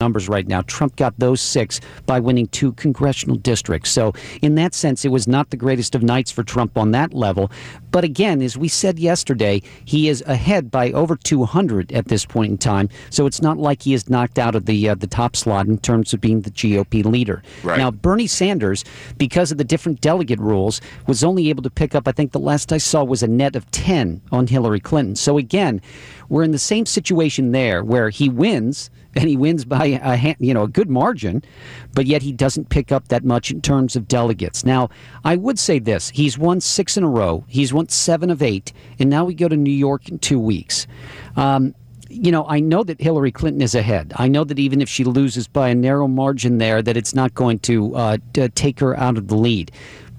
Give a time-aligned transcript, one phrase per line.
[0.00, 0.62] numbers right now.
[0.62, 3.90] Trump got those six by winning two congressional districts.
[3.90, 7.12] So, in that sense, it was not the greatest of nights for Trump on that
[7.12, 7.50] level.
[7.90, 12.52] But again, as we said yesterday, he is ahead by over 200 at this point
[12.52, 12.88] in time.
[13.10, 15.78] So it's not like he is knocked out of the uh, the top slot in
[15.78, 17.42] terms of being the GOP leader.
[17.64, 17.78] Right.
[17.78, 18.84] Now, Bernie Sanders,
[19.16, 22.06] because of the different delegate rules, was only able to pick up.
[22.06, 25.16] I think the last I saw was a net of 10 on Hillary Clinton.
[25.16, 25.82] So again,
[26.28, 30.54] we're in the same situation there where he wins and he wins by a you
[30.54, 31.42] know a good margin,
[31.92, 34.64] but yet he doesn't pick up that much in terms of delegates.
[34.64, 34.90] Now,
[35.24, 37.44] I would say this: he's won six in a row.
[37.48, 40.86] He's won seven of eight, and now we go to New York in two weeks.
[41.36, 41.74] Um,
[42.08, 44.12] you know, I know that Hillary Clinton is ahead.
[44.16, 47.34] I know that even if she loses by a narrow margin there, that it's not
[47.34, 48.16] going to, uh,
[48.54, 49.70] take her out of the lead.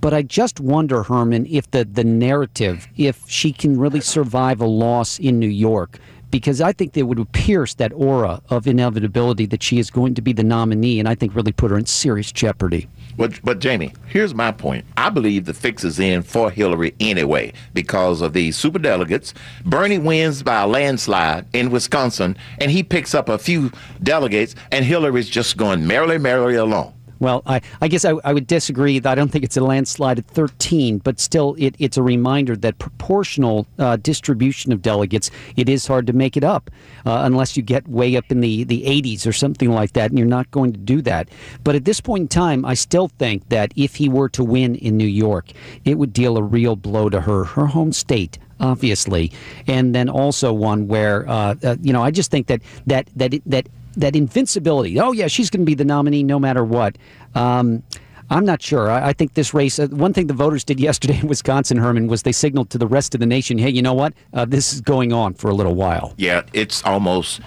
[0.00, 4.66] But I just wonder, Herman, if the, the narrative, if she can really survive a
[4.66, 5.98] loss in New York,
[6.30, 10.22] because I think they would pierce that aura of inevitability that she is going to
[10.22, 12.88] be the nominee, and I think really put her in serious jeopardy.
[13.16, 14.84] But, but Jamie, here's my point.
[14.96, 19.32] I believe the fix is in for Hillary anyway because of the superdelegates.
[19.64, 24.84] Bernie wins by a landslide in Wisconsin, and he picks up a few delegates, and
[24.84, 26.95] Hillary's just going merrily, merrily along.
[27.18, 29.00] Well, I, I guess I, I, would disagree.
[29.02, 32.78] I don't think it's a landslide at 13, but still, it, it's a reminder that
[32.78, 36.70] proportional uh, distribution of delegates, it is hard to make it up
[37.06, 40.18] uh, unless you get way up in the, the 80s or something like that, and
[40.18, 41.28] you're not going to do that.
[41.64, 44.74] But at this point in time, I still think that if he were to win
[44.76, 45.46] in New York,
[45.84, 49.30] it would deal a real blow to her, her home state obviously,
[49.66, 53.34] and then also one where uh, uh, you know I just think that that that
[53.44, 54.98] that that invincibility.
[55.00, 56.96] Oh yeah, she's going to be the nominee no matter what.
[57.34, 57.82] Um,
[58.28, 58.90] I'm not sure.
[58.90, 59.78] I, I think this race.
[59.78, 62.86] Uh, one thing the voters did yesterday in Wisconsin, Herman, was they signaled to the
[62.86, 64.14] rest of the nation, "Hey, you know what?
[64.32, 67.40] Uh, this is going on for a little while." Yeah, it's almost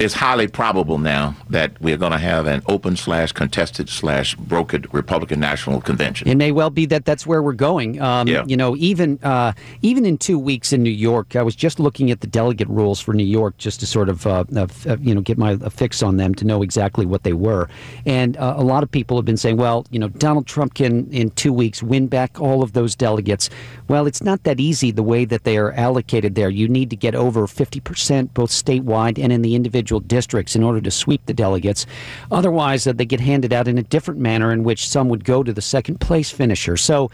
[0.00, 4.92] it's highly probable now that we're going to have an open slash contested slash brokered
[4.92, 6.26] Republican National Convention.
[6.26, 8.00] It may well be that that's where we're going.
[8.00, 8.44] Um, yeah.
[8.44, 12.10] You know, even uh, even in two weeks in New York, I was just looking
[12.10, 14.66] at the delegate rules for New York just to sort of uh, uh,
[15.00, 17.68] you know get my fix on them to know exactly what they were.
[18.04, 21.08] And uh, a lot of people have been saying, well, you know, Donald Trump can
[21.12, 23.48] in two weeks win back all of those delegates.
[23.86, 26.50] Well, it's not that easy the way that they are allocated there.
[26.50, 30.56] You need to get over 50 percent both statewide and in the individual individual districts
[30.56, 31.84] in order to sweep the delegates.
[32.30, 35.42] Otherwise, uh, they get handed out in a different manner in which some would go
[35.42, 36.76] to the second place finisher.
[36.76, 37.10] So,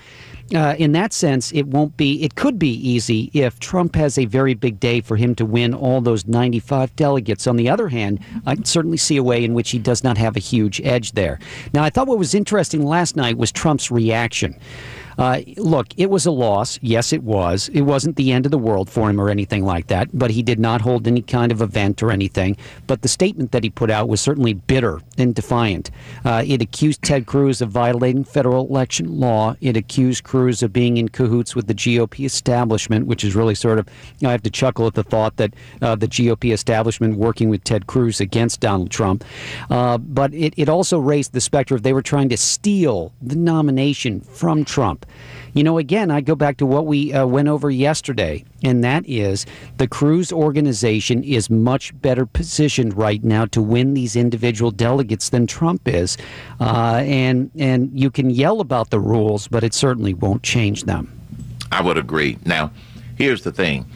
[0.54, 4.24] uh, in that sense, it won't be, it could be easy if Trump has a
[4.26, 7.48] very big day for him to win all those 95 delegates.
[7.48, 10.16] On the other hand, I can certainly see a way in which he does not
[10.18, 11.40] have a huge edge there.
[11.74, 14.58] Now, I thought what was interesting last night was Trump's reaction.
[15.20, 16.78] Uh, look, it was a loss.
[16.80, 17.68] Yes, it was.
[17.74, 20.42] It wasn't the end of the world for him or anything like that, but he
[20.42, 22.56] did not hold any kind of event or anything.
[22.86, 25.90] But the statement that he put out was certainly bitter and defiant.
[26.24, 29.56] Uh, it accused Ted Cruz of violating federal election law.
[29.60, 33.78] It accused Cruz of being in cahoots with the GOP establishment, which is really sort
[33.78, 33.86] of,
[34.24, 37.86] I have to chuckle at the thought that uh, the GOP establishment working with Ted
[37.86, 39.22] Cruz against Donald Trump.
[39.68, 43.36] Uh, but it, it also raised the specter of they were trying to steal the
[43.36, 45.04] nomination from Trump.
[45.52, 49.04] You know, again, I go back to what we uh, went over yesterday, and that
[49.08, 49.46] is
[49.78, 55.46] the Cruz organization is much better positioned right now to win these individual delegates than
[55.46, 56.16] Trump is,
[56.60, 61.12] uh, and and you can yell about the rules, but it certainly won't change them.
[61.72, 62.38] I would agree.
[62.44, 62.70] Now,
[63.16, 63.86] here's the thing: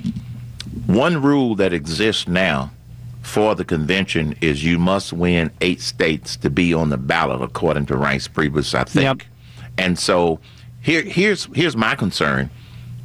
[0.86, 2.72] one rule that exists now
[3.22, 7.86] for the convention is you must win eight states to be on the ballot, according
[7.86, 9.04] to Reince Priebus, I think.
[9.04, 9.22] Yep.
[9.78, 10.40] And so
[10.84, 12.50] here, here's here's my concern.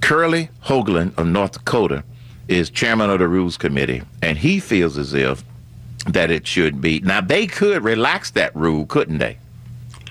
[0.01, 2.03] Curly Haugland of North Dakota
[2.49, 5.43] is chairman of the Rules Committee, and he feels as if
[6.05, 6.99] that it should be.
[6.99, 9.37] Now they could relax that rule, couldn't they?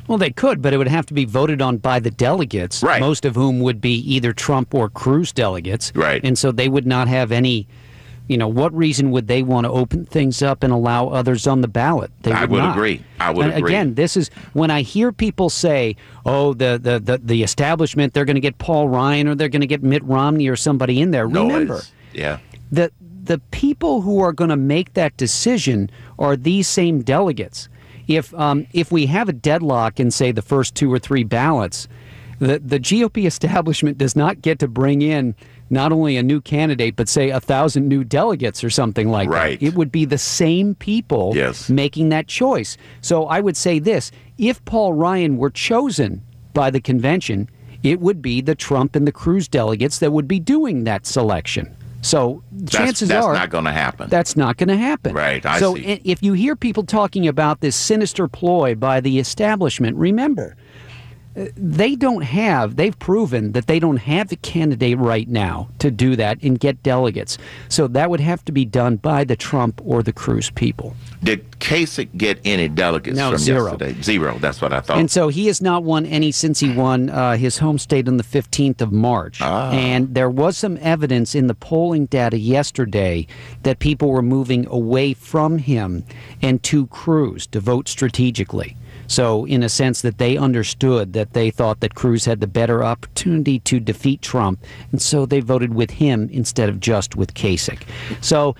[0.06, 3.00] Well, they could, but it would have to be voted on by the delegates, right.
[3.00, 5.92] most of whom would be either Trump or Cruz delegates.
[5.94, 6.24] Right.
[6.24, 7.66] And so they would not have any
[8.28, 11.62] you know, what reason would they want to open things up and allow others on
[11.62, 12.10] the ballot?
[12.22, 12.76] They would I would not.
[12.76, 13.02] agree.
[13.18, 13.72] I would and agree.
[13.72, 15.96] Again, this is when I hear people say,
[16.26, 19.62] "Oh, the the the, the establishment, they're going to get Paul Ryan or they're going
[19.62, 21.80] to get Mitt Romney or somebody in there." Remember,
[22.12, 22.38] yeah,
[22.70, 22.92] the
[23.24, 27.70] the people who are going to make that decision are these same delegates.
[28.08, 31.88] If um, if we have a deadlock in say the first two or three ballots,
[32.40, 35.34] the the GOP establishment does not get to bring in
[35.70, 39.58] not only a new candidate, but say a thousand new delegates or something like right.
[39.60, 39.66] that.
[39.66, 41.68] It would be the same people yes.
[41.68, 42.76] making that choice.
[43.00, 46.22] So I would say this if Paul Ryan were chosen
[46.54, 47.48] by the convention,
[47.82, 51.74] it would be the Trump and the Cruz delegates that would be doing that selection.
[52.00, 54.08] So chances that's are that's not going to happen.
[54.08, 55.14] That's not going to happen.
[55.14, 56.00] Right, I so see.
[56.04, 60.56] if you hear people talking about this sinister ploy by the establishment, remember
[61.56, 66.16] they don't have, they've proven that they don't have a candidate right now to do
[66.16, 67.38] that and get delegates.
[67.68, 70.96] So that would have to be done by the Trump or the Cruz people.
[71.22, 73.70] Did Kasich get any delegates No, from zero.
[73.72, 74.02] yesterday?
[74.02, 74.38] Zero.
[74.40, 74.98] That's what I thought.
[74.98, 78.16] And so he has not won any since he won uh, his home state on
[78.16, 79.40] the 15th of March.
[79.40, 79.70] Ah.
[79.72, 83.26] And there was some evidence in the polling data yesterday
[83.62, 86.04] that people were moving away from him
[86.42, 88.76] and to Cruz to vote strategically.
[89.08, 92.84] So, in a sense, that they understood that they thought that Cruz had the better
[92.84, 94.62] opportunity to defeat Trump,
[94.92, 97.82] and so they voted with him instead of just with Kasich.
[98.20, 98.54] So,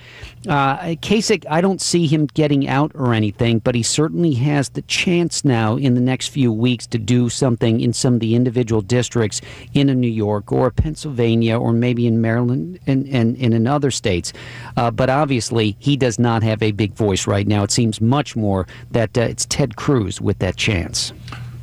[0.47, 4.83] uh, Kasich, I don't see him getting out or anything, but he certainly has the
[4.83, 8.81] chance now in the next few weeks to do something in some of the individual
[8.81, 9.41] districts
[9.75, 13.91] in a New York or Pennsylvania or maybe in Maryland and, and, and in other
[13.91, 14.33] states.
[14.77, 17.63] Uh, but obviously, he does not have a big voice right now.
[17.63, 21.13] It seems much more that uh, it's Ted Cruz with that chance.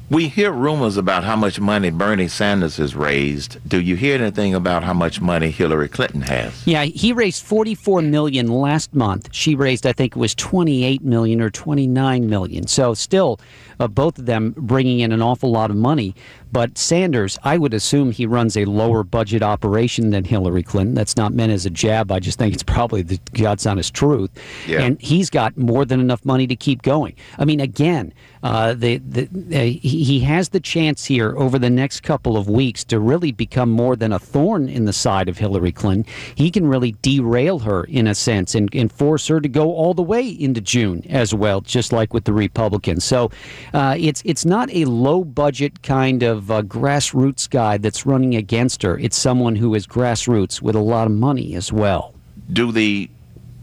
[0.09, 3.57] We hear rumors about how much money Bernie Sanders has raised.
[3.67, 6.65] Do you hear anything about how much money Hillary Clinton has?
[6.67, 9.29] Yeah, he raised 44 million last month.
[9.31, 12.67] She raised, I think it was 28 million or 29 million.
[12.67, 13.39] So still,
[13.79, 16.15] uh, both of them bringing in an awful lot of money.
[16.51, 20.95] But Sanders, I would assume he runs a lower budget operation than Hillary Clinton.
[20.95, 22.11] That's not meant as a jab.
[22.13, 24.31] I just think it's probably the God's honest truth.
[24.65, 24.81] Yeah.
[24.81, 27.15] And he's got more than enough money to keep going.
[27.37, 31.69] I mean, again, uh, the, the, uh, he he has the chance here over the
[31.69, 35.37] next couple of weeks to really become more than a thorn in the side of
[35.37, 36.05] Hillary Clinton.
[36.35, 39.93] He can really derail her in a sense and, and force her to go all
[39.93, 43.03] the way into June as well, just like with the Republicans.
[43.03, 43.31] So
[43.73, 48.83] uh, it's it's not a low budget kind of uh, grassroots guy that's running against
[48.83, 48.97] her.
[48.97, 52.13] It's someone who is grassroots with a lot of money as well.
[52.51, 53.09] Do the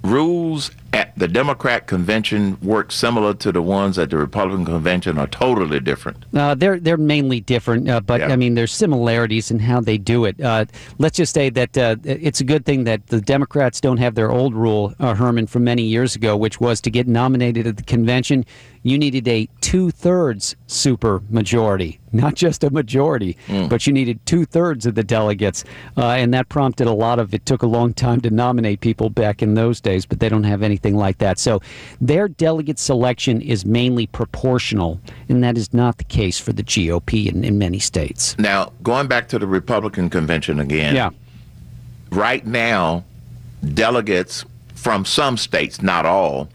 [0.02, 5.26] rules at the Democrat convention work similar to the ones at the Republican convention or
[5.26, 6.24] totally different?
[6.34, 8.28] Uh, they're they're mainly different, uh, but Yeah.
[8.28, 10.40] I mean there's similarities in how they do it.
[10.40, 10.66] Uh,
[10.98, 14.30] let's just say that uh, it's a good thing that the Democrats don't have their
[14.30, 17.82] old rule, uh, Herman, from many years ago, which was to get nominated at the
[17.82, 18.44] convention,
[18.82, 23.36] you needed a two-thirds super majority, not just a majority,
[23.68, 25.62] but you needed two-thirds of the delegates,
[25.96, 27.32] uh, and that prompted a lot of.
[27.32, 30.42] It took a long time to nominate people back in those days, but they don't
[30.44, 31.38] have anything like that.
[31.38, 31.60] So
[32.00, 37.26] their delegate selection is mainly proportional, and that is not the case for the GOP
[37.32, 38.36] in, in many states.
[38.38, 40.94] Now, going back to the Republican convention again.
[40.94, 41.10] Yeah.
[42.10, 43.04] right now,
[43.74, 44.44] delegates
[44.74, 46.48] from some states, not all,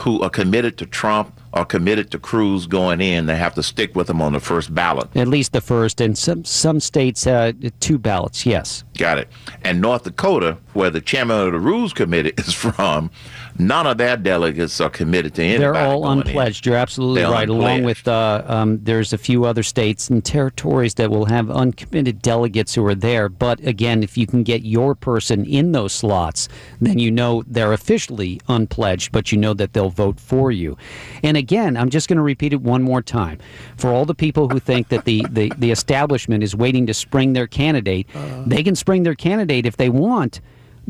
[0.00, 3.96] who are committed to Trump are committed to Cruz going in, they have to stick
[3.96, 5.08] with him on the first ballot.
[5.16, 8.46] At least the first, and some some states uh, two ballots.
[8.46, 9.28] Yes, Got it.
[9.64, 13.10] And North Dakota, where the chairman of the Rules Committee is from,
[13.58, 15.60] none of their delegates are committed to anybody.
[15.60, 16.26] they're all going in.
[16.28, 16.66] unpledged.
[16.66, 17.48] You're absolutely They're right.
[17.48, 22.22] Along with uh, um, there's a few other states and territories that will have uncommitted
[22.22, 23.28] delegates who are there.
[23.28, 26.48] But again, if you can get your person in those slots,
[26.80, 30.76] then you know they're officially unpledged, but you know that they'll vote for you.
[31.22, 33.38] And again, I'm just going to repeat it one more time
[33.76, 37.32] for all the people who think that the, the, the establishment is waiting to spring
[37.32, 38.06] their candidate.
[38.46, 40.40] They can spring their candidate if they want,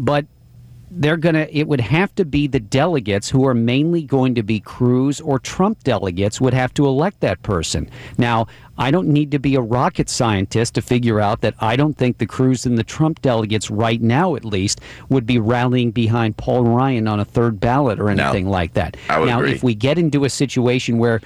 [0.00, 0.26] but
[0.90, 4.42] they're going to it would have to be the delegates who are mainly going to
[4.42, 7.88] be Cruz or Trump delegates would have to elect that person.
[8.18, 8.48] Now,
[8.80, 12.16] I don't need to be a rocket scientist to figure out that I don't think
[12.16, 16.64] the Cruz and the Trump delegates right now at least would be rallying behind Paul
[16.64, 18.96] Ryan on a third ballot or anything like that.
[19.10, 19.52] Now, agree.
[19.52, 21.20] if we get into a situation where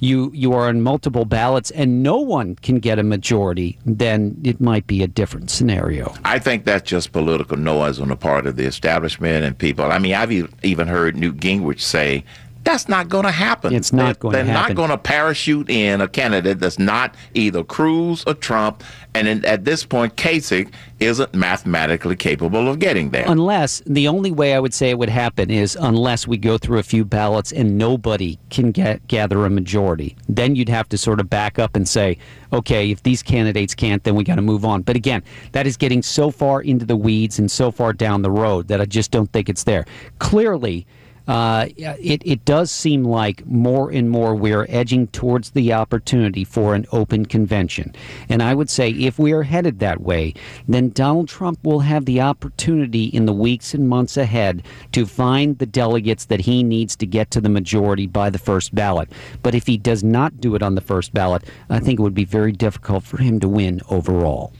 [0.00, 4.60] you you are on multiple ballots and no one can get a majority, then it
[4.60, 6.14] might be a different scenario.
[6.26, 9.86] I think that's just political noise on the part of the establishment and people.
[9.86, 10.30] I mean, I've
[10.62, 12.24] even heard Newt Gingrich say
[12.68, 13.72] that's not going to happen.
[13.74, 14.46] It's not They're- going to happen.
[14.54, 18.84] They're not going to parachute in a candidate that's not either Cruz or Trump.
[19.14, 20.70] And in, at this point, Kasich
[21.00, 23.24] isn't mathematically capable of getting there.
[23.26, 26.78] Unless the only way I would say it would happen is unless we go through
[26.78, 30.14] a few ballots and nobody can get, gather a majority.
[30.28, 32.18] Then you'd have to sort of back up and say,
[32.52, 34.82] okay, if these candidates can't, then we got to move on.
[34.82, 35.22] But again,
[35.52, 38.78] that is getting so far into the weeds and so far down the road that
[38.80, 39.86] I just don't think it's there.
[40.18, 40.86] Clearly,
[41.28, 46.74] uh, it, it does seem like more and more we're edging towards the opportunity for
[46.74, 47.94] an open convention.
[48.28, 50.34] And I would say if we are headed that way,
[50.66, 55.58] then Donald Trump will have the opportunity in the weeks and months ahead to find
[55.58, 59.10] the delegates that he needs to get to the majority by the first ballot.
[59.42, 62.14] But if he does not do it on the first ballot, I think it would
[62.14, 64.52] be very difficult for him to win overall.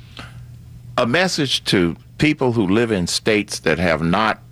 [0.99, 4.43] a message to people who live in states that have not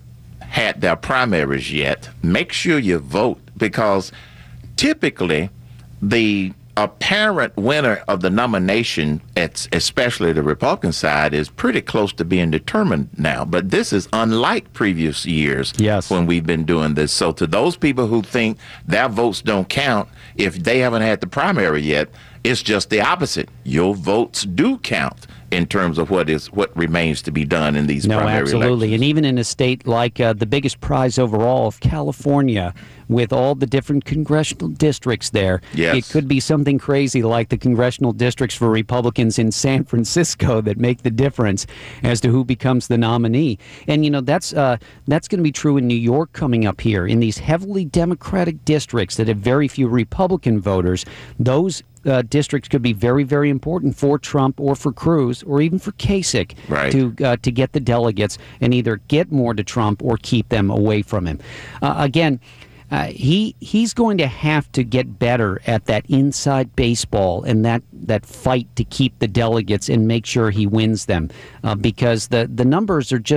[0.49, 4.11] had their primaries yet, make sure you vote because
[4.75, 5.49] typically
[6.01, 12.51] the apparent winner of the nomination, especially the Republican side, is pretty close to being
[12.51, 13.43] determined now.
[13.43, 16.09] But this is unlike previous years yes.
[16.09, 17.11] when we've been doing this.
[17.11, 21.27] So, to those people who think their votes don't count, if they haven't had the
[21.27, 22.09] primary yet,
[22.43, 23.49] it's just the opposite.
[23.63, 27.87] Your votes do count in terms of what is what remains to be done in
[27.87, 28.87] these no, primary absolutely.
[28.89, 28.93] Elections.
[28.93, 32.73] And even in a state like uh, the biggest prize overall of California,
[33.09, 35.95] with all the different congressional districts there, yes.
[35.95, 40.77] it could be something crazy like the congressional districts for Republicans in San Francisco that
[40.77, 41.65] make the difference
[42.03, 43.57] as to who becomes the nominee.
[43.87, 44.77] And you know that's uh,
[45.07, 48.63] that's going to be true in New York coming up here in these heavily Democratic
[48.65, 51.05] districts that have very few Republican voters.
[51.39, 55.79] Those uh, districts could be very, very important for Trump or for Cruz or even
[55.79, 56.91] for Kasich right.
[56.91, 60.69] to uh, to get the delegates and either get more to Trump or keep them
[60.69, 61.39] away from him.
[61.81, 62.39] Uh, again.
[62.89, 67.83] Uh, he he's going to have to get better at that inside baseball and that,
[67.91, 71.29] that fight to keep the delegates and make sure he wins them
[71.65, 73.35] uh, because the, the numbers are just